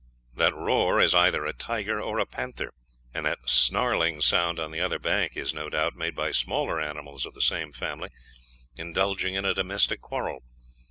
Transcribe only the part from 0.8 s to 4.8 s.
is either a tiger or a panther, and that snarling sound on the